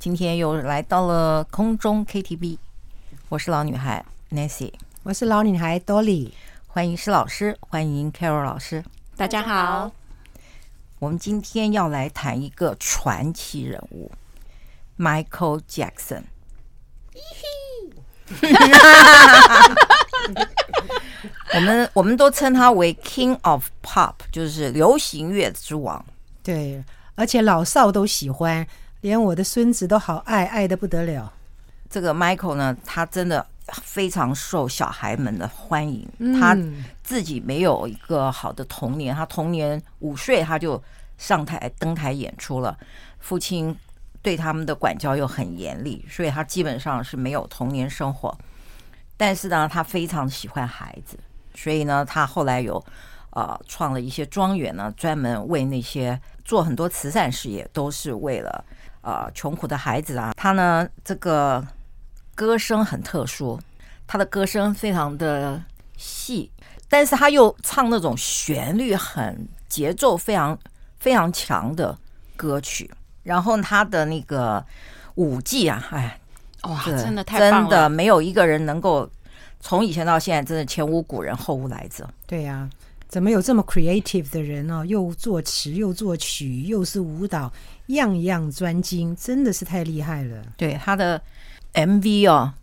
[0.00, 2.56] 今天又来到了空中 KTV，
[3.28, 4.72] 我是老女孩 Nancy，
[5.02, 6.30] 我是老女孩 Dolly，
[6.68, 8.82] 欢迎施老师，欢迎 Carol 老师，
[9.14, 9.92] 大家好。
[11.00, 14.10] 我们今天要来谈一个传奇人物
[14.98, 16.22] Michael Jackson。
[21.54, 26.02] 我们我们都称他为 King of Pop，就是流行乐之王。
[26.42, 26.82] 对，
[27.16, 28.66] 而且老少都喜欢。
[29.00, 31.32] 连我的孙子都好爱，爱的不得了。
[31.88, 33.44] 这个 Michael 呢，他真的
[33.82, 36.08] 非常受小孩们的欢迎。
[36.38, 36.56] 他
[37.02, 40.80] 自己没有一个好的童年，他童年五岁他就
[41.18, 42.78] 上台登台演出了，
[43.18, 43.74] 父亲
[44.22, 48.36] 对他们的管教又很严厉，所以他基本上是没有童年生活。
[49.16, 51.18] 但是呢，他非常喜欢孩子，
[51.54, 52.82] 所以呢，他后来有
[53.30, 58.64] 呃创了一些庄园呢，专门为那些做很多慈善事业，都是为了。
[59.02, 61.66] 呃，穷苦的孩子啊，他呢，这个
[62.34, 63.58] 歌声很特殊，
[64.06, 65.62] 他的歌声非常的
[65.96, 66.50] 细，
[66.88, 70.58] 但是他又唱那种旋律很节奏非常
[70.98, 71.96] 非常强的
[72.36, 72.90] 歌曲，
[73.22, 74.62] 然后他的那个
[75.14, 76.20] 舞技啊，哎，
[76.64, 79.08] 哇，真的太棒了，真的没有一个人能够
[79.60, 82.06] 从以前到现在，真的前无古人后无来者。
[82.26, 82.68] 对呀。
[83.10, 84.84] 怎么有这么 creative 的人哦？
[84.86, 87.52] 又作词又作曲，又是舞蹈，
[87.88, 90.40] 样样专精，真的是太厉害了。
[90.56, 91.20] 对，他的
[91.74, 92.54] MV 哦，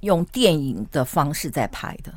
[0.00, 2.12] 用电影的方式在拍的，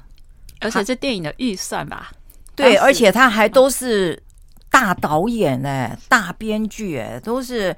[0.59, 2.11] 而且这电影的预算吧？
[2.57, 4.21] 对，而且他还都是
[4.69, 7.73] 大导演哎，大编剧哎，都是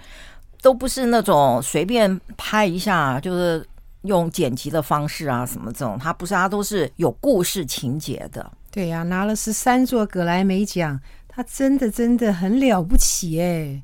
[0.59, 3.63] 都不是那种随便拍一下，就是
[4.01, 8.51] 用剪辑的方式啊什么这种，他不是，他都是有故事情节的。
[8.73, 13.83] 对呀、啊，拿了十三座格莱美奖，他真的真的很了不起哎！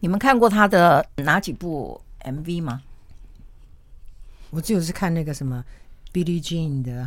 [0.00, 2.80] 你们看过他的哪几部 MV 吗？
[4.48, 5.62] 我就是看那个什么
[6.14, 7.06] Billie Jean 的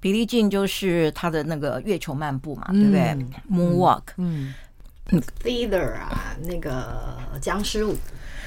[0.00, 4.54] ，Billie Jean 就是他的那个月球漫步嘛，嗯、对不对？Moonwalk，嗯
[5.42, 7.94] ，Thriller 啊，那个僵尸舞。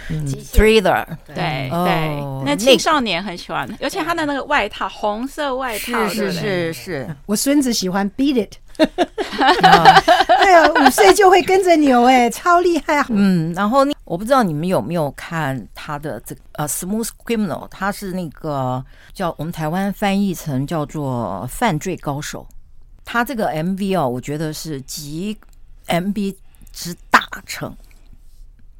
[0.09, 12.97] Thriller，对对，那青少年很喜欢，尤其他的那个外套，红色外套，是是是是，我孙子喜欢 Beat It， 对啊，五岁就会跟着扭，哎，超厉害。
[12.97, 18.83] 啊嗯，然后我不知道你们有没有看他的这个呃《Smooth Criminal》，他是那个
[19.13, 22.47] 叫我们台湾翻译成叫做犯罪高手，
[23.05, 25.37] 他这个 MV 哦，我觉得是集
[25.87, 26.35] MV
[26.73, 27.75] 之大成。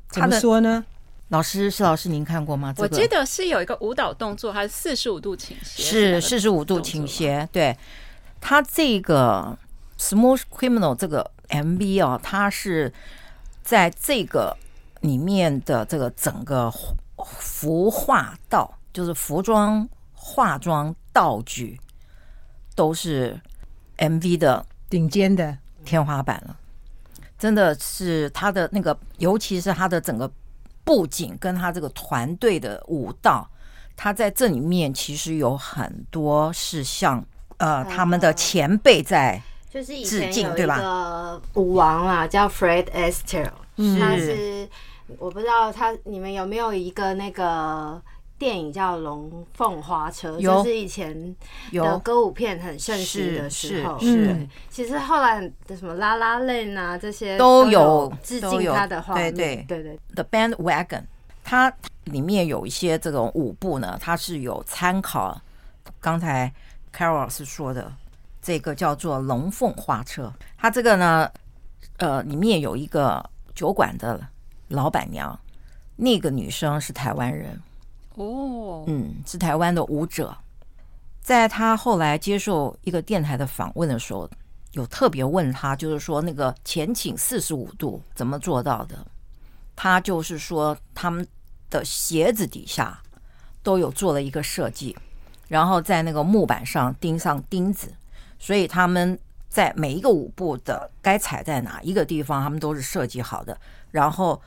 [0.09, 0.83] 怎么说呢？
[1.29, 2.73] 老师，施老师，您看过吗？
[2.73, 5.83] 这个、我记得是有一个舞蹈动作，还是四十五度倾斜？
[5.83, 7.47] 是四十五度倾斜。
[7.51, 7.77] 对，
[8.41, 9.55] 他这个
[9.99, 12.91] Smooth Criminal 这个 MV 啊，它是
[13.61, 14.57] 在这个
[15.01, 16.73] 里面的这个整个
[17.17, 21.79] 服化道，就是服装、化妆、道具，
[22.73, 23.39] 都是
[23.99, 26.57] MV 的顶尖的天花板了。
[27.37, 30.31] 真的是他的那个，尤其是他的整个。
[30.89, 33.47] 布景跟他这个团队的舞蹈，
[33.95, 37.23] 他在这里面其实有很多是像
[37.57, 41.39] 呃他们的前辈在就是致敬，对吧？
[41.53, 43.51] 舞王啊，叫 Fred Astaire，
[43.99, 44.67] 他是
[45.19, 48.01] 我不知道他你们有没有一个那个。
[48.39, 51.35] 电影叫《龙凤花车》，就是以前
[51.73, 53.99] 的歌舞片很盛行的时候。
[53.99, 59.35] 是，其实后来的什么《La La Land》啊，这些都有致敬他的画面。
[59.35, 61.01] 对对对对，《The Bandwagon》
[61.43, 61.71] 它
[62.05, 65.39] 里面有一些这种舞步呢，它是有参考
[65.99, 66.51] 刚才
[66.95, 67.91] Carol 老师说的
[68.41, 70.33] 这个叫做《龙凤花车》。
[70.57, 71.29] 它这个呢，
[71.97, 73.21] 呃，里面有一个
[73.53, 74.17] 酒馆的
[74.69, 75.37] 老板娘，
[75.97, 77.61] 那个女生是台湾人。
[78.15, 80.35] 哦，嗯，是台湾的舞者。
[81.21, 84.29] 在他后来接受一个电台的访问的时候，
[84.71, 89.05] 有特别问他，就是说那个前倾四十五度怎么做到的？
[89.75, 91.25] 他就是说他们
[91.69, 92.99] 的鞋子底下
[93.61, 94.97] 都有做了一个设计，
[95.47, 97.93] 然后在那个木板上钉上钉子，
[98.39, 99.17] 所以他们
[99.47, 103.57] 在每一个舞步的该踩在哪一个地方，他们都是设计好的，
[103.91, 104.41] 然后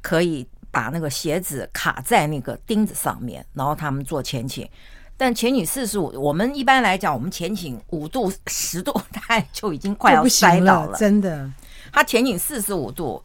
[0.00, 4.68] 可以把那个鞋子卡在那个钉子上面，然后他们做前倾。
[5.16, 10.98] 但前倾四十五，我们一般来讲，我们前倾五度、 十度，大概就已经快要摔倒了。
[10.98, 11.50] 真的，
[11.90, 13.24] 他前倾四十五度，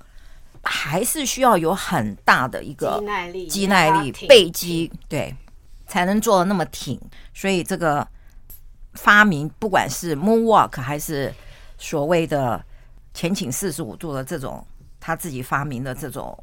[0.64, 5.36] 还是需要有很大的一个肌耐力、肌耐力、背肌，对，
[5.88, 6.98] 才能做的那么挺。
[7.34, 8.08] 所以这个
[8.94, 11.34] 发明，不管是 moonwalk 还是
[11.78, 12.64] 所谓的
[13.14, 14.66] 前倾四十五度的这种
[15.02, 16.42] 他自己发明的这种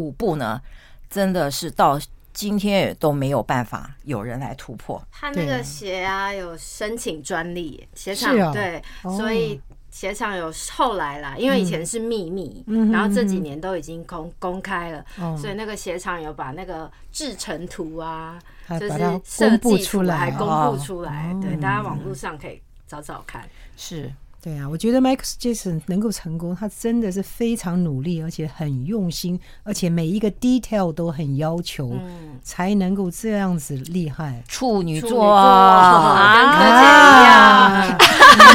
[0.00, 0.60] 舞步呢，
[1.08, 2.00] 真的是到。
[2.32, 5.02] 今天也都没有办法有人来突破。
[5.10, 9.60] 他那个鞋啊，有申请专利，鞋厂对，所以
[9.90, 15.04] 鞋厂有后来啦，因为以前是秘密，然后这几年都已经公公开了，
[15.36, 18.38] 所以那个鞋厂有把那个制成图啊，
[18.68, 24.10] 就是设计出来，还公布出来，对，大家网络上可以找找看，是。
[24.42, 34.42] 对啊，我觉得 Michael Jackson 能够成功，他真的是非常努力，而且很用心，而且每一个 detail 都很要求，嗯、才能够这样子厉害。
[34.48, 37.98] 处女座，跟柯洁一样，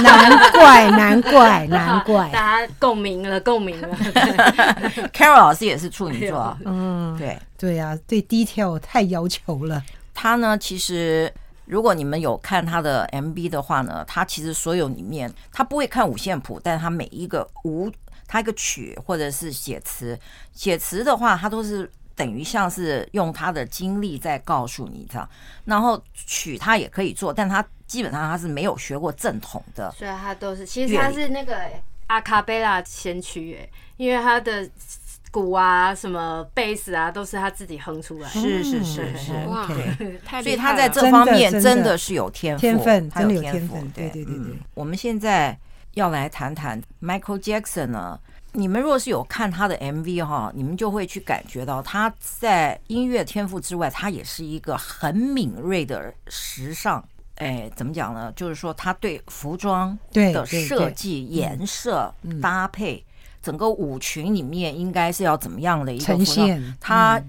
[0.01, 3.87] 难怪，难怪，难怪， 大家共鸣了，共鸣了。
[5.13, 9.83] Carol 老师也是处女座，嗯，对，对呀、啊，对 detail 太要求了。
[10.15, 11.31] 他呢，其实。
[11.65, 17.91] 如果你们有看他的 MV 的话呢，他其实所有里面他不会看五线谱，但是他每一个舞，
[18.27, 20.17] 他一个曲或者是写词，
[20.53, 25.29] 写词的话，他都是等于像是用他的经历在告诉你这样。
[25.65, 31.59] 然后曲他也可以做，但他基本上他是没有学过正统的，所以他都是其实他是那个
[32.07, 34.69] 阿卡贝拉先驱哎，因为他的。
[35.35, 38.39] 鼓啊，什么贝斯啊，都是他自己哼出来的。
[38.39, 43.75] 是是是是，哇，对，所以他在这方面真的是有天赋，天分，他有天赋。
[43.93, 44.53] 对对对对。
[44.73, 45.59] 我们现在
[45.95, 48.17] 要来谈谈 Michael Jackson 呢。
[48.53, 57.03] 你们若是有看他的 MV 哈，你们就会去感觉到他在音乐天赋之外，他也是一个很敏锐的时尚。
[57.35, 58.31] 哎，怎么讲呢？
[58.37, 62.09] 就是说他对服装的设计、颜色
[62.41, 63.03] 搭配。
[63.45, 66.75] 整个舞群里面应该是要怎么样的一个呈现？
[66.81, 67.21] 它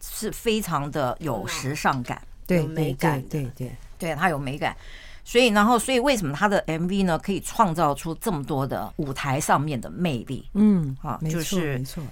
[0.00, 4.76] 是非常的有时尚感，对，美感，对对对，它有美感。
[5.24, 10.48] 所以，然后，所以为什么他的 MV 呢可以创造出这么多的舞台上面的魅力？
[10.52, 12.04] 嗯，啊，就是没错，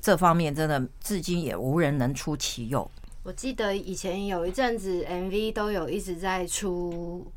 [0.00, 2.90] 这方面真的至今也无人能出其右。
[3.22, 7.30] 我记得以前有一阵子 MV 都有一直在出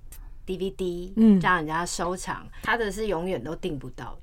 [0.48, 4.18] DVD，嗯，让人家收藏，他的是永远都订不到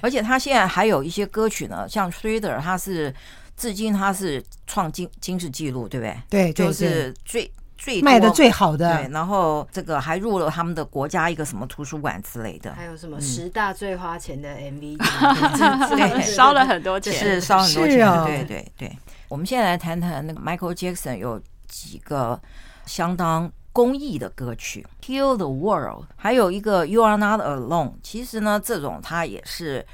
[0.00, 3.14] 而且他现在还有一些歌曲呢，像 Thriller，他是
[3.56, 6.16] 至今他是创金金氏纪录，对不对？
[6.28, 8.96] 对，就是最最卖的最好的。
[8.96, 12.72] 对，然后这个还入了他们的国家一个什么图书馆之类的。
[12.74, 14.96] 还有什么十大最花钱的 MV？
[15.94, 18.24] 对， 烧了很多钱，是烧很多钱。
[18.24, 18.98] 对对对。
[19.28, 22.40] 我们现在来谈谈那个 Michael Jackson 有几个
[22.86, 23.50] 相当。
[23.72, 27.88] 公益的歌曲《Heal the World》，还有一个《You Are Not Alone》。
[28.02, 29.84] 其实呢，这种他也是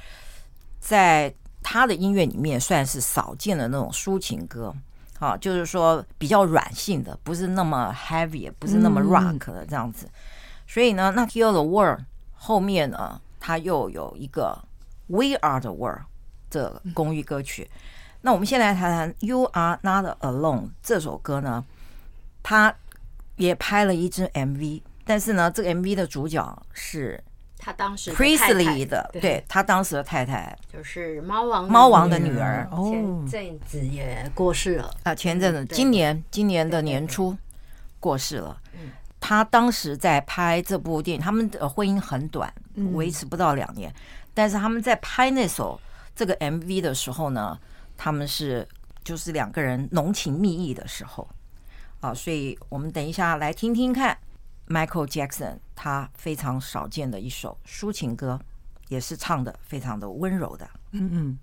[0.79, 4.75] 在他的音乐里面算是少见的那种抒情歌，
[5.19, 10.09] 啊，就是说比较软性的，不是那么 heavy，也不是那么 rock 的这样子。
[10.67, 11.99] 所以呢，那《Heal the World》
[12.33, 14.61] 后面呢，他又有一个
[15.15, 16.01] 《We Are the World》
[16.49, 17.69] 这个公益歌曲。
[18.21, 21.63] 那我们先来谈谈《You Are Not Alone》这首歌呢，
[22.43, 22.75] 它。
[23.39, 27.23] 也拍了一支 MV，但是呢，这个 MV 的主角是
[27.57, 30.53] 他当时 Presley 的，对，他当时的太太。
[30.71, 34.93] 就是猫王猫王的女儿，前阵子也过世了。
[35.03, 37.35] 啊，前阵子今年今年的年初
[37.99, 38.61] 过世了。
[39.21, 42.53] 他当时在拍这部电影，他们的婚姻很短，
[42.93, 43.93] 维持不到两年，
[44.33, 45.79] 但是他们在拍那首
[46.13, 47.57] 这个 MV 的时候呢，
[47.97, 48.67] 他们是
[49.01, 51.25] 就是两个人浓情蜜意的时候。
[52.01, 54.17] 啊，所以我们等一下来听听看
[54.67, 58.39] ，Michael Jackson 他非常少见的一首抒情歌，
[58.87, 60.69] 也是唱的非常的温柔的。
[60.91, 61.39] 嗯嗯。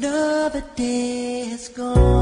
[0.00, 2.21] Another day is gone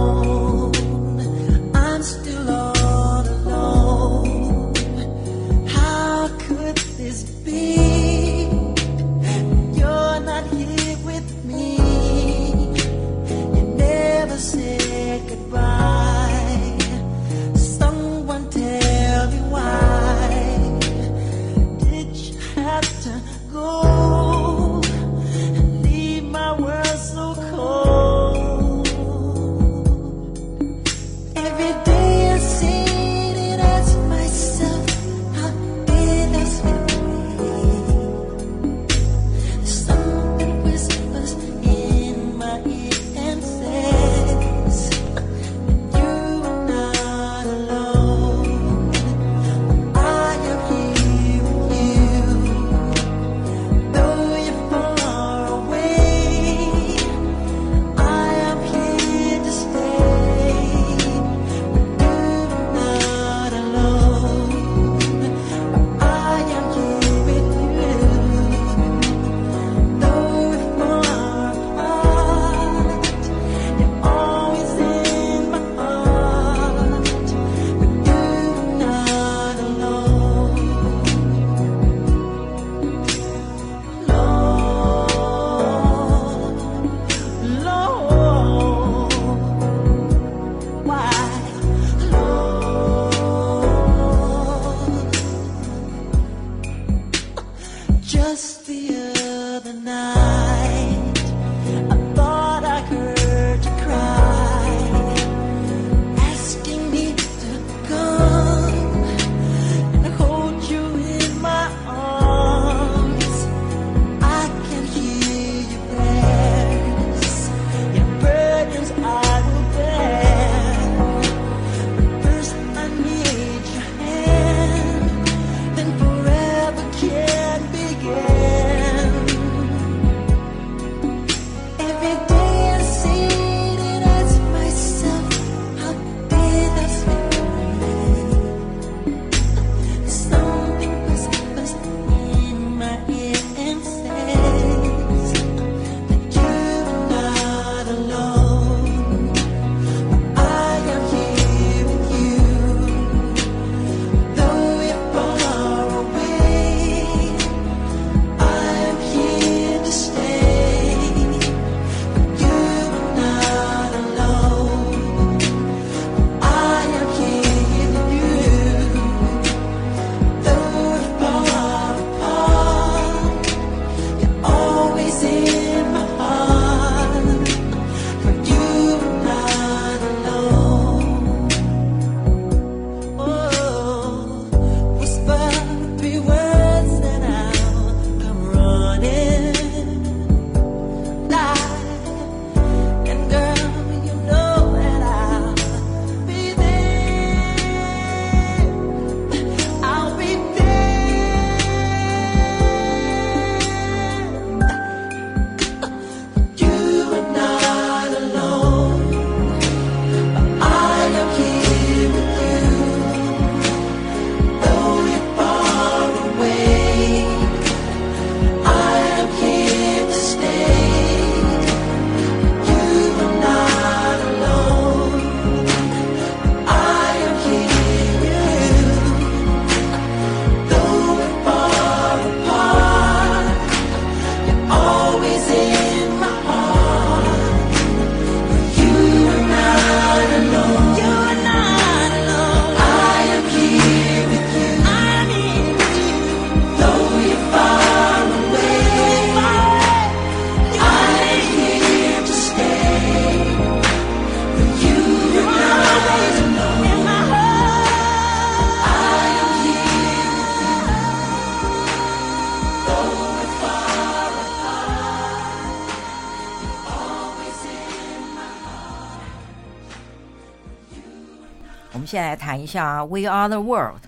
[272.50, 274.00] 谈一下《We Are the World》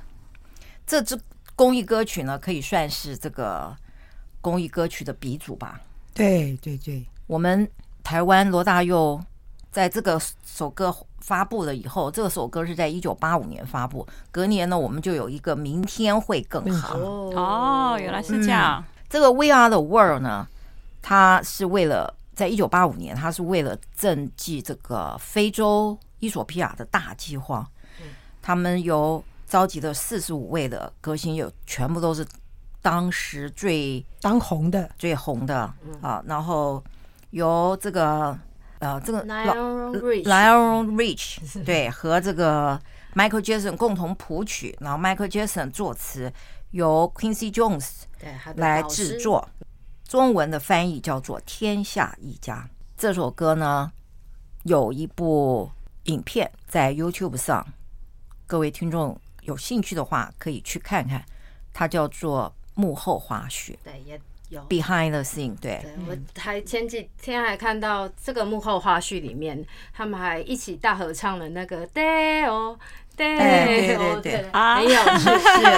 [0.84, 1.16] 这支
[1.54, 3.72] 公益歌曲呢，可以算是这个
[4.40, 5.80] 公益歌曲的鼻祖吧？
[6.12, 7.70] 对对对，我们
[8.02, 9.22] 台湾罗大佑
[9.70, 16.99] 在这个首歌发布了以后，这首歌是在一九八五年发布，隔年呢，我们就有一个明天会更好。
[16.99, 18.84] 哦，原来是这样。
[18.84, 20.49] 嗯，这个《We Are the World》呢，
[21.00, 27.64] 它是为了在一九八五年，它是为了赈济这个非洲伊索比亚的大饥荒。
[28.42, 32.26] 他们由召集的四十五位的歌星，有全部都是
[32.82, 35.72] 当时最当红的、最红的
[36.02, 36.22] 啊。
[36.26, 36.82] 然后
[37.30, 38.37] 由这个
[38.80, 42.78] 呃，这个 Rich Lionel Rich 对，和这个
[43.14, 46.32] Michael Jackson 共同谱曲，然后 Michael Jackson 作词，
[46.72, 47.90] 由 Quincy Jones
[48.56, 49.49] 来制作，
[50.08, 52.68] 中文的翻译叫做《天下一家》。
[52.96, 53.92] 这首歌呢，
[54.64, 55.70] 有一部
[56.04, 57.66] 影片在 YouTube 上，
[58.52, 61.25] 各位听众有兴趣的话可以去看看，
[61.73, 63.75] 它叫做幕后花絮。
[63.82, 64.61] 对，也有。
[64.68, 72.78] Behind the scene，对，对，我还前几天还看到这个幕后花絮里面，他们还一起大合唱了那个 Day-O
[73.16, 75.30] Day-O，对，很有趣，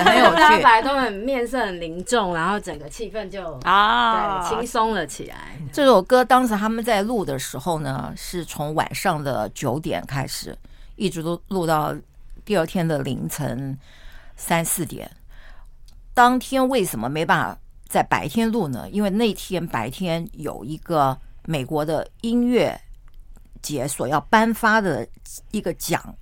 [0.02, 0.37] 很有趣。
[0.37, 5.57] 他本来都很面色很凝重，然后整个气氛就啊，对，轻松了起来。
[5.73, 10.59] 这首歌当时他们在录的时候呢，是从晚上的九点开始，
[10.97, 11.95] 一直都录到
[12.45, 13.79] 第二天的凌晨
[14.37, 15.11] 三四点。
[16.13, 17.59] 当天为什么没办法？
[17.87, 22.81] 在白天录呢，因为那天白天有一个美国的音乐
[23.63, 25.07] 节所要颁发的
[25.53, 26.15] 一个奖，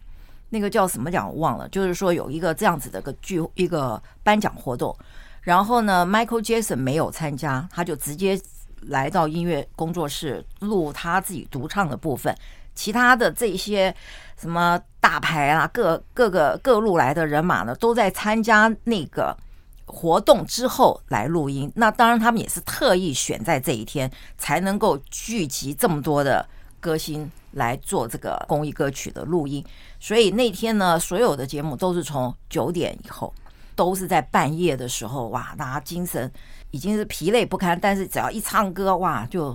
[0.50, 4.94] 那个叫什么奖我忘了，就是说有一个这样子的个剧一个颁奖活动。
[5.40, 8.38] 然后呢，Michael Jackson 没有参加，他就直接
[8.82, 12.36] 来到音乐工作室录他自己独唱的部分，
[12.74, 13.94] 其他的这些
[14.36, 19.36] 什么大牌啊，各各个各路来的人马呢，都在参加那个。
[19.84, 26.48] 活动之后来录音，那当然他们也是特意选在这一天才能够聚集这么多的
[26.80, 29.62] 歌星来做这个公益歌曲的录音。
[30.00, 33.34] 所以那天呢，所有的节目都是从九点以后，
[33.74, 36.32] 都是在半夜的时候，哇，大家精神
[36.70, 39.54] 已经是疲累不堪，但是只要一唱歌，哇，就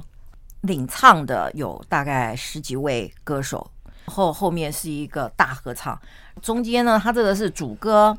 [0.62, 3.70] 领唱的有大概十几位歌手，
[4.06, 6.00] 后后面是一个大合唱，
[6.42, 8.18] 中间呢，他这个是主歌。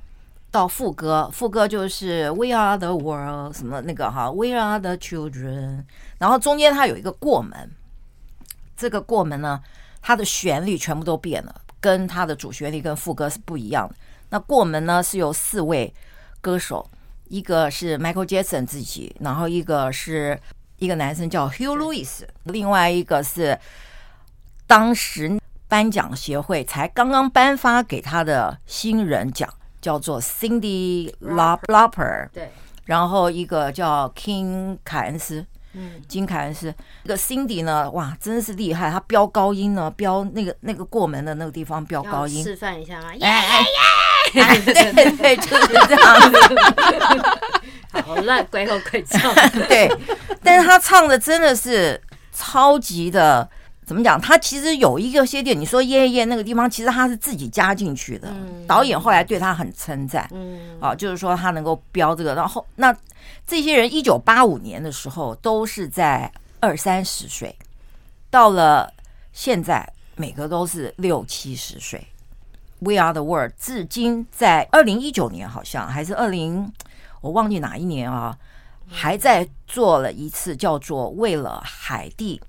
[0.50, 5.84] 到副歌，副歌就是 We are the world 什么那个哈，We are the children。
[6.16, 7.70] 然后中间它有一个过门，
[8.74, 9.60] 这个过门呢，
[10.00, 13.94] 它的旋律全部都变了，跟它的主旋律跟副歌是不一样的。
[14.30, 15.92] 那过门呢是由四位
[16.40, 16.90] 歌手，
[17.28, 20.40] 一个是 Michael Jackson 自己，然后一个是
[20.78, 23.58] 一个男生叫 Hugh Lewis，另外一个是
[24.66, 29.48] 当时颁奖协会才刚刚颁发给他的新人奖。
[29.80, 32.50] 叫做 Cindy Lauper，对，
[32.86, 43.14] 然后一个叫 King 凯恩斯，嗯，金凯恩斯，这个 Cindy 呢，哇，真是厉害，他飙高音呢，飙那个那个过门的那个地方飙高音，示范一下吗？
[43.14, 43.32] 耶耶，
[44.32, 49.18] 对对，就是这样子，好烂，鬼吼鬼叫，
[49.68, 49.90] 对，
[50.42, 52.00] 但是他唱的真的是
[52.32, 53.48] 超级的。
[53.86, 54.20] 怎么讲？
[54.20, 58.28] 他其实有一个些点，你说耶耶那个地方，其实他是自己加进去的。
[58.66, 62.34] 导演后来对他很称赞，嗯，啊，就是说他能够标这个。
[62.34, 62.94] 然后那
[63.46, 67.56] 这些人一九八五年的时候都是在二三十岁，
[68.28, 68.92] 到了
[69.32, 72.06] 现在每个都是六七十岁。
[72.80, 76.72] We Are the World 至今在二零一九年好像还是二零，
[77.20, 78.36] 我忘记哪一年啊，
[78.86, 82.40] 还在做了一次叫做为了海地。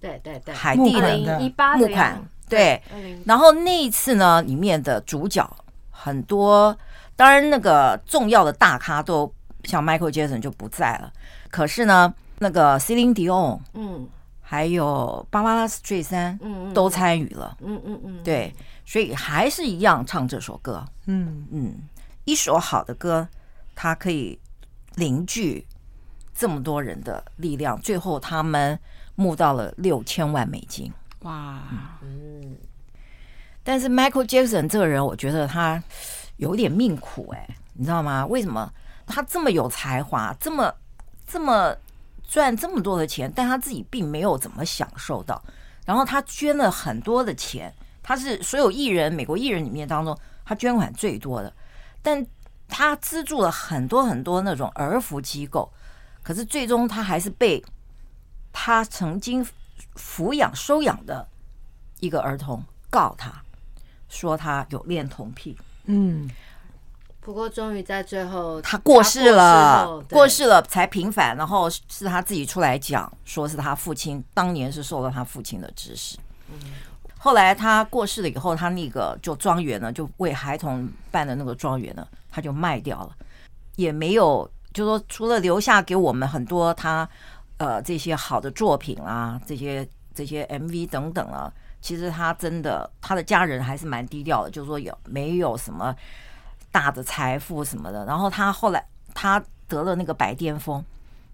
[0.00, 1.38] 对对对，海地的
[1.78, 2.82] 募款，对。
[3.24, 5.48] 然后那一次呢，里面的主角
[5.90, 6.76] 很多，
[7.14, 11.12] 当然那个重要的大咖都像 Michael Jackson 就不在了。
[11.50, 14.08] 可是呢，那个 Celine Dion，嗯，
[14.40, 18.52] 还有芭芭拉史翠珊，嗯都参与了，嗯嗯嗯，对，
[18.92, 21.76] 所以还是一样唱这首歌，嗯嗯，
[22.26, 23.26] 一首好的歌，
[23.74, 24.38] 它可以
[24.96, 25.66] 凝聚
[26.34, 28.78] 这么多人的力量，最后他们。
[29.14, 31.60] 募到了六千万美金，哇，
[32.00, 32.56] 嗯，
[33.62, 35.80] 但是 Michael Jackson 这个人，我觉得他
[36.38, 38.24] 有点命苦哎，你知道吗？
[38.24, 38.72] 为什么
[39.06, 40.74] 他这么有才华，这么
[41.26, 41.76] 这么
[42.26, 45.40] 赚这么多的钱，但他自己并没有怎么享受到。
[45.84, 51.52] 然后他捐了很多的钱，他是所有艺人，美国艺人里面当中，他捐款最多的。
[52.02, 52.26] 但
[52.68, 55.72] 他资助了很多很多那种儿福机构，
[56.22, 57.62] 可是最终他还是被。
[58.54, 59.42] 他曾经
[59.96, 61.26] 抚养收养的
[62.00, 63.32] 一个儿童告他，
[64.10, 65.56] 说他有恋童癖。
[65.86, 66.28] 嗯，
[67.22, 71.34] 不过终于在最后他过世了，过世了才平反。
[71.34, 76.18] 然后是他自己出来讲，说是他父亲当年是受了他父亲的指使。
[77.22, 83.14] 后来他过世了以后，他那个就庄园呢，就为孩童办的那个庄园呢，他就卖掉了，
[83.76, 87.08] 也没有，就说除了留下给我们很多他。
[87.58, 95.94] 呃，这些好的作品啊，这些这些 MV 等等啊，其实他真的，他的家人还是蛮低调的，就说有没有什么
[96.72, 98.04] 大的财富什么的。
[98.04, 100.84] 然后他后来他得了那个白癜风，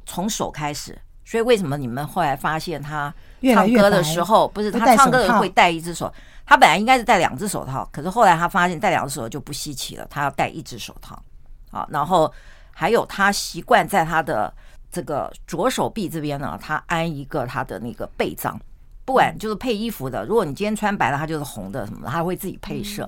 [0.04, 3.12] 从手开始所以为什么你们后来发现他
[3.52, 6.10] 唱歌的时候，不是他唱歌的时候会戴一只手？
[6.46, 11.22] 他本来应该是戴两只手套，可是后来他发现戴两只手就不稀奇了，他要戴一只手套。
[11.70, 12.32] 好，然后
[12.70, 14.50] 还有他习惯在他的
[14.90, 18.58] 这个左手臂这边呢，他安一个他的那个背章，
[19.04, 23.06] 不管就是配衣服的，如果你今天穿白的，他就是红的什么的，他会自己配色。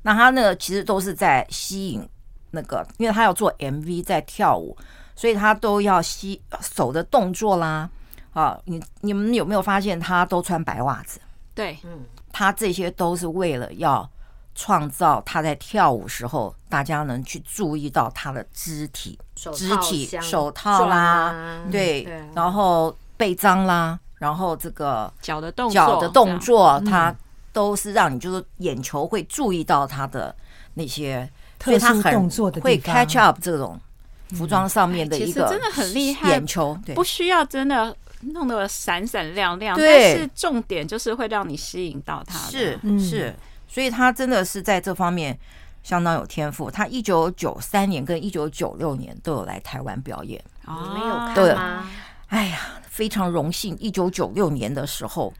[0.00, 2.08] 那他那个其实都是在吸引
[2.52, 4.74] 那个，因为他要做 MV 在跳舞，
[5.18, 7.90] 所以他都要吸手的动作啦。
[8.32, 11.18] 啊，你你们有没有发现他都穿白袜子？
[11.56, 14.08] 对，嗯，他这些都是为了要
[14.54, 27.12] 创造他在跳舞时候，大家能去注意到他的肢体、肢体手套啦，对，然后背章啦，然后这个脚的动脚的动作，他
[27.52, 30.32] 都是让你就是眼球会注意到他的
[30.74, 31.28] 那些
[31.58, 33.80] 特殊动作的会 catch up 这种
[34.30, 37.96] 服装上面的一个真的很厉害，眼球不需要真的。
[38.20, 42.36] 弄得闪闪亮亮，但是重点就是会让你吸引到他。
[42.36, 43.32] 是是，
[43.68, 45.38] 所以他真的是在这方面
[45.84, 46.68] 相当有天赋。
[46.68, 50.42] 他一九九三年跟一九九六年都有来台湾表演。
[50.66, 51.88] 哦，没有看吗？
[52.26, 53.78] 哎呀，非常荣幸。
[53.78, 55.32] 一九九六年的时候，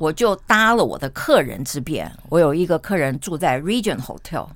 [0.00, 2.10] 我就搭了我的客人之便。
[2.28, 4.48] 我有一个客人住在 Region Hotel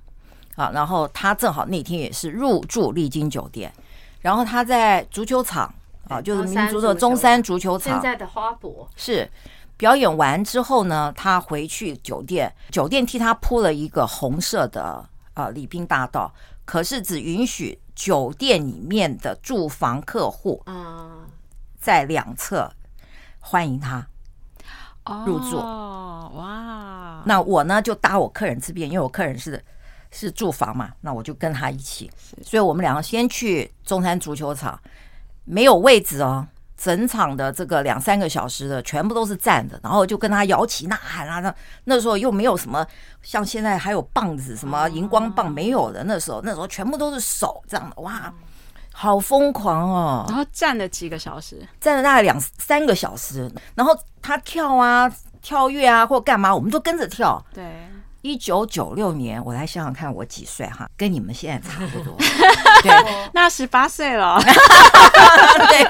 [0.56, 3.72] 啊，然后他正好那天也是入住丽晶酒店，
[4.20, 5.72] 然后他在足球场。
[6.06, 9.26] 啊，就是民族的中山足球场，现在的花博是
[9.78, 16.30] 表演完之后呢，他回去酒店，酒店替他铺了一个红色的啊礼宾大道，
[16.66, 21.24] 可是只允许酒店里面的住房客户啊
[21.80, 22.70] 在两侧
[23.40, 24.06] 欢迎他
[25.24, 25.56] 入住。
[25.56, 27.22] 哦，哇！
[27.24, 29.64] 那我呢就搭我客人这边，因为我客人是
[30.14, 32.10] 是住房嘛，那我就跟他一起，
[32.42, 34.80] 所以我们两个先去中山足球场。
[35.46, 41.38] 没有位置哦，整场的这个两三个小时的全部都是站的，然后就跟他摇旗呐喊啊。
[41.40, 42.86] 那那时候又没有什么
[43.20, 46.02] 像现在还有棒子，什么荧光棒没有的。
[46.04, 48.32] 那时候那时候全部都是手这样的，哇，
[48.90, 50.24] 好疯狂哦！
[50.28, 57.44] 然后站了几个小时，站了大概两三个小时，然后他跳啊、跳跃啊或干嘛，我们都跟着跳。
[57.52, 57.86] 对。
[58.24, 60.88] 一九九六年，我来想想看，我几岁哈？
[60.96, 62.16] 跟你们现在差不多。
[62.82, 62.90] 对，
[63.34, 64.40] 那十八岁了。
[64.40, 65.84] 对，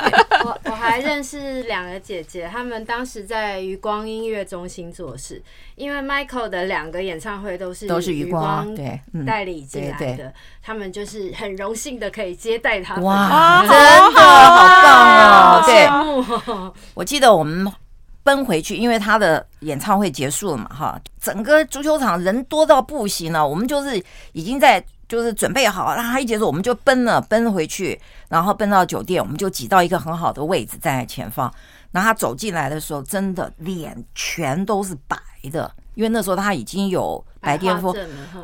[0.45, 5.41] 我我还认识两个姐姐，她们当时在余光音乐中心做事，
[5.77, 13.05] 因为 Michael 的两个演唱会都是都是余光对代理进来的，他们就是很荣幸的可以接待他们。
[13.05, 15.63] 哇， 真的好棒哦！
[15.65, 15.89] 对，
[16.95, 17.73] 我记得我们。
[18.25, 23.47] 奔回去，因为他的演唱会结束了嘛，哈，整个足球场人多到不行了。
[23.47, 31.53] 我们就是已经在就是准备好，让他一结束，我们就奔了，奔回去，然后奔到酒店，我们就挤到一个很好的位置站在前方。
[31.93, 35.17] 然后他走进来的时候，真的脸全都是白
[35.53, 37.95] 的，因为那时候他已经有白癜风、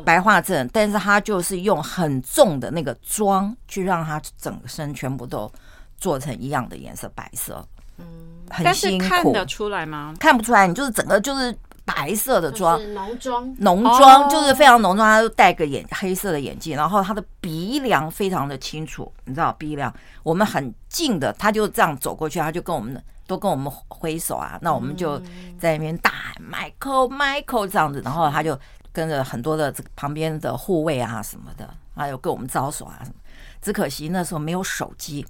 [0.05, 5.51] 白化症，但是他就是用很重的那个妆去让他整个身全部都
[5.97, 7.67] 做成一样的颜色，白色。
[7.97, 8.05] 嗯，
[8.51, 10.13] 很辛苦，看得出来吗？
[10.19, 15.07] 看不出来，你就是整个就是白色的妆，浓妆，浓妆就是非常浓妆。
[15.07, 25.17] 他就戴个眼黑色的眼镜，然后他的鼻梁非常的清楚，你知道鼻梁，我们很近的，他就这样走过去，他就跟我们都跟我们挥手啊，那我们就
[25.59, 28.57] 在那边大喊 Michael Michael 这样子，然后他就
[28.93, 33.15] 跟着很多的这旁边的护卫啊什么的，还有跟我们招手啊什么。
[33.61, 35.25] 只可惜那时候没有手机，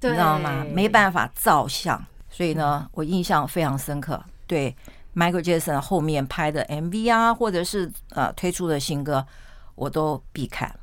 [0.00, 0.64] 你知道吗？
[0.72, 2.02] 没办法照相。
[2.36, 4.20] 所以呢，我印象非常深刻。
[4.44, 4.74] 对
[5.14, 9.24] ，Michael Jackson 后面拍的 MV 啊，或者是呃推出的新歌，
[9.76, 10.74] 我都必看，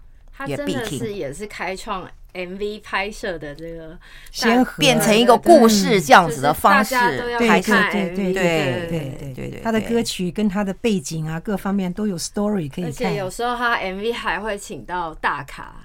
[0.47, 0.97] 也必听。
[0.97, 3.99] 是也是开创 MV 拍摄的这个
[4.31, 6.95] 先河，变成一个故事这样子的方式
[7.37, 7.73] 拍摄。
[7.91, 12.85] 对对对对对对对，他的歌曲跟他的背景啊，各方面都有 story 可以看。
[12.85, 15.75] 而且有时候他 MV 还会请到大咖，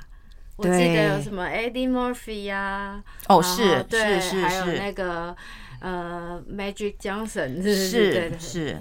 [0.56, 5.36] 我记得有什么 Eddie Murphy 呀，哦是是是是，还有那个。
[5.78, 8.78] 呃，Magic Johnson 是是是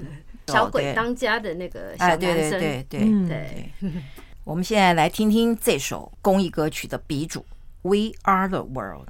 [0.47, 3.91] 小鬼当家的那个小男生，对对对对对。
[4.45, 7.45] 我们现在来听听这首公益歌曲的鼻祖
[7.81, 9.09] ，We Are the World。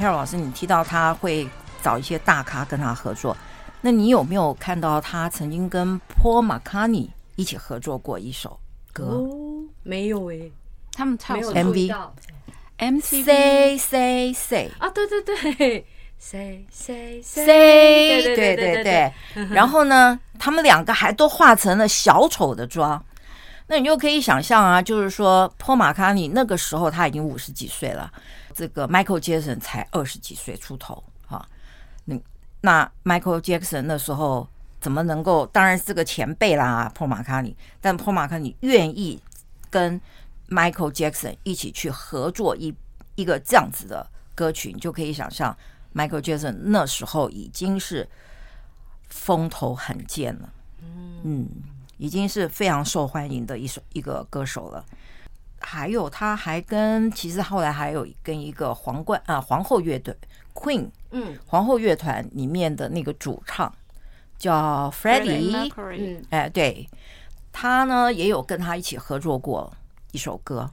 [0.00, 1.46] Carol 老师，你提到他会
[1.82, 3.36] 找一些大咖跟他合作，
[3.82, 8.58] 那你有没有看到他曾经跟 Paul McCartney 一起合作过一首
[8.94, 9.04] 歌？
[9.04, 9.28] 哦，
[9.82, 10.52] 没有诶、欸，
[10.94, 11.94] 他们唱 MV
[12.78, 15.86] MCV Say Say Say 啊，对对对
[16.18, 19.12] ，Say Say Say，对对对对。
[19.52, 23.04] 然后呢，他们两个还都化成了小丑的妆。
[23.66, 28.10] 那你就可以想象啊，就是说，Paul McCartney 那个时候他已经五十几岁了，
[28.60, 31.48] 这个 Michael Jackson 才二十几岁出头哈、啊，
[32.04, 32.20] 那
[32.60, 34.46] 那 Michael Jackson 那时候
[34.78, 35.46] 怎么能够？
[35.46, 39.18] 当然是个前辈啦，破马卡尼，但破马卡尼愿意
[39.70, 39.98] 跟
[40.50, 42.74] Michael Jackson 一起去合作一
[43.14, 45.56] 一个这样子的歌曲，你就可以想象
[45.94, 48.06] Michael Jackson 那时候已经是
[49.08, 50.52] 风头很健了，
[51.24, 51.48] 嗯，
[51.96, 54.84] 已经是非常受欢迎的一首一个歌手了。
[55.60, 60.16] 还有他还跟其实后来还有跟一个皇冠啊皇后乐队
[60.54, 61.38] Queen 嗯。
[61.46, 63.72] 皇后乐团里面的那个主唱
[64.38, 66.24] 叫 Freddie 嗯。
[66.30, 66.88] 哎对，
[67.52, 69.72] 他呢也有跟他一起合作过
[70.12, 70.68] 一首歌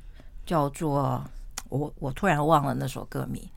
[0.46, 1.24] 叫做
[1.70, 3.48] 我我突然忘了那首歌名，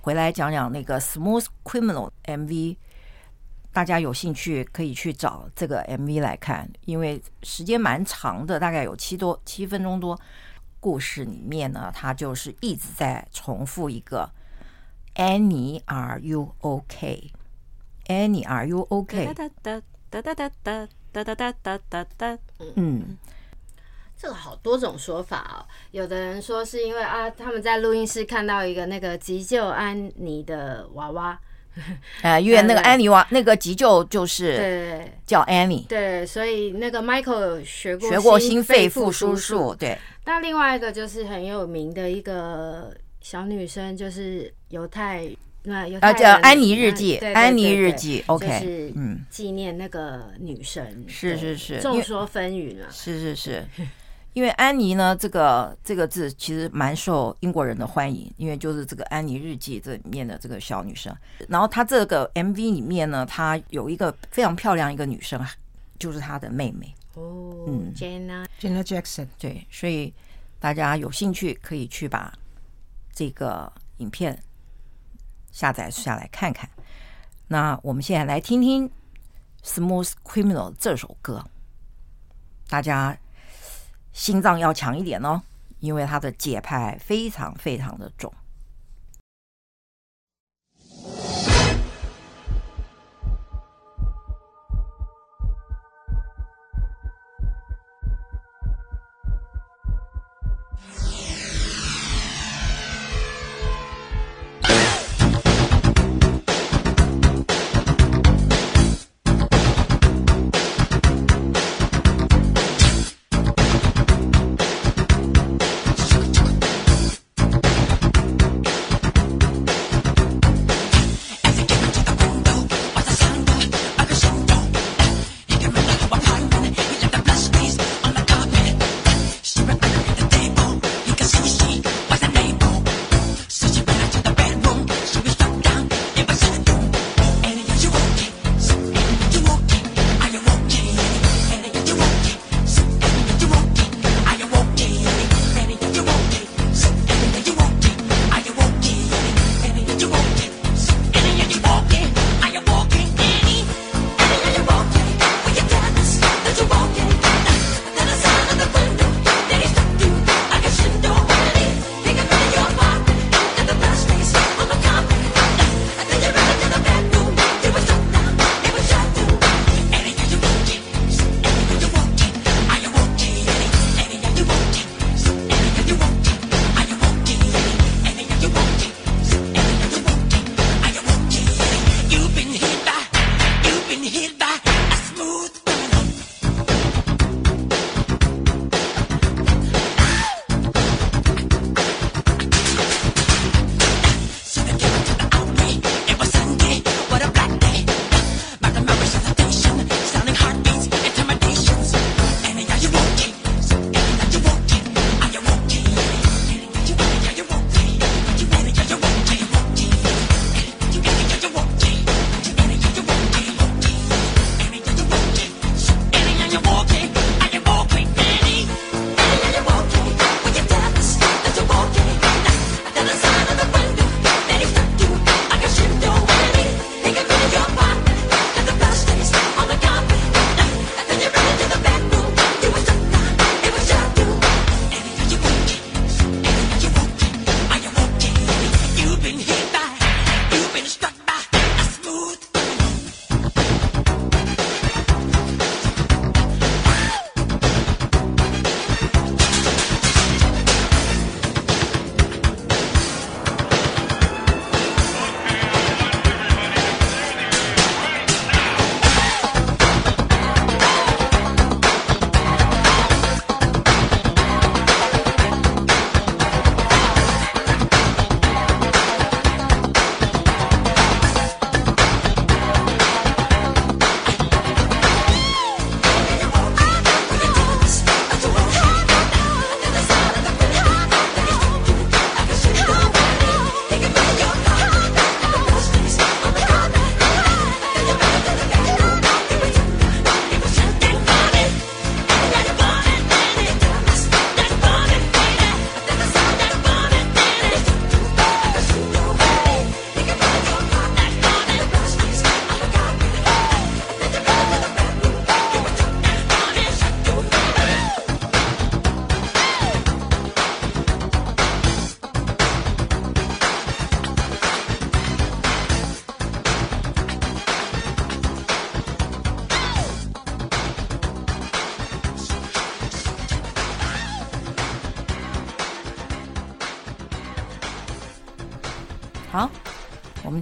[0.00, 2.76] 回来讲讲那个 Smooth Criminal MV。
[3.76, 10.18] 大家有兴趣可以去找这个 MV 来看，因为时间蛮长的，大概有七多七分钟多。
[10.80, 14.30] 故事里面呢，他就是一直在重复一个
[15.16, 17.30] “Annie, are you OK?
[18.06, 20.50] Annie, are you OK?” 哒哒哒哒哒哒
[21.12, 22.38] 哒哒哒哒哒哒。
[22.76, 23.18] 嗯，
[24.16, 25.68] 这个好多种说法哦。
[25.90, 31.38] 有的人说是因为啊，他们在录音室看到一个那个急救安妮的娃娃。
[32.22, 39.98] 呃， 因为那个安妮娃，那个急救就是叫 Annie，对，所以那个 Michael 学过学过心肺复苏术，对。
[40.24, 45.28] 那另外一个就是很有名的一个小女生，就是犹太
[45.62, 53.64] 那犹太叫安妮日记，安妮日记，OK，是嗯，纪念那个女神，是是是，众说纷纭了，是是是。
[54.36, 61.16] 因为安妮呢，这个这个字其实蛮受英国人的欢迎，因为就是这个《安妮日记》这里面的这个小女生。
[61.48, 65.42] 然后她这个 MV 里面呢，她有一个非常漂亮一个女生，
[65.98, 66.94] 就是她的妹妹。
[67.14, 69.26] 哦，嗯，Jenna Jenna Jackson。
[69.38, 70.12] 对，所以
[70.60, 72.30] 大家有兴趣可以去把
[73.14, 74.38] 这个影片
[75.50, 76.68] 下载下来看看。
[77.48, 78.86] 那我们现在来听听
[79.64, 81.42] 《Smooth Criminal》这首歌，
[82.68, 83.16] 大家。
[84.16, 85.42] 心脏要强一点哦，
[85.78, 88.32] 因为它的节拍非常非常的重。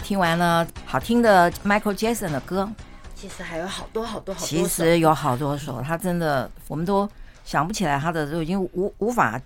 [0.05, 2.69] 听完了好听的 Michael Jackson 的歌，
[3.17, 4.47] 其实还有好多好多好多。
[4.47, 7.09] 其实有好多首，他真的我们都
[7.43, 9.41] 想不起来，他的都已经无无法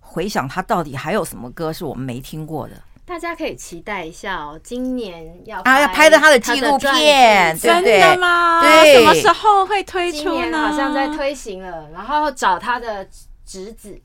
[0.00, 2.74] 回想他到底还有什么歌是我们没听过的。
[3.06, 8.60] 大家可以期待一下哦，今年要啊要拍的他的纪录片，真的吗？
[8.60, 10.68] 对，什么时候会推出呢？
[10.68, 13.06] 好像在推行了，然后找他的
[13.46, 13.96] 侄子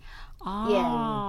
[0.69, 0.81] 演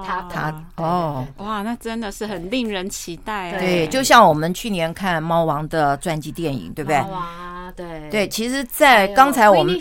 [0.04, 3.52] 他他哦，哇，那真的是很令人期待。
[3.58, 6.98] 对，就像我们去年看猫王的传记电影，对不对？
[7.00, 8.08] 猫王，对。
[8.10, 9.74] 对，其实，在刚才我们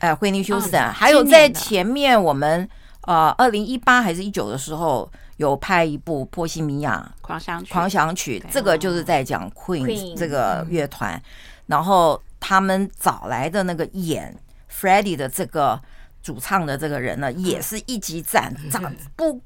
[0.00, 2.68] 哎，惠妮休斯顿，还有在前面我们
[3.02, 5.10] 呃，二零一八还是一九的时候。
[5.36, 11.22] 有拍一部《波西米亚狂想曲》，狂想曲，这个就是在讲 Queen 这个乐团，
[11.66, 14.34] 然后他们找来的那个演
[14.72, 15.78] Freddie 的这个
[16.26, 19.40] 主唱的这个人呢，也是一级赞， 长不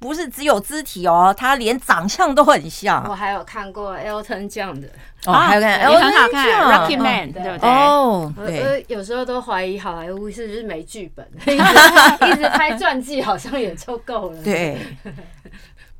[0.00, 3.08] 不是只有肢体哦，他连长相都很像。
[3.08, 4.88] 我还有看过 Elton John 的
[5.24, 7.70] 哦，还有看，也很好看，Rocky Man，对不对？
[7.70, 14.42] 哦，我有时候都怀疑好莱坞是不是没剧本， 一直拍传记好像也就够了。
[14.42, 14.84] 对，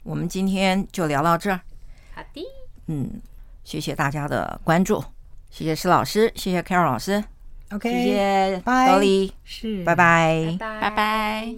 [0.02, 1.60] 我们今天就聊到这儿。
[2.16, 2.44] 好的，
[2.88, 3.22] 嗯，
[3.62, 5.04] 谢谢大家的关注，
[5.50, 7.22] 谢谢施老师，谢谢 Carol 老师
[7.72, 11.54] ，OK，谢谢 Dolly，是，拜拜，拜拜。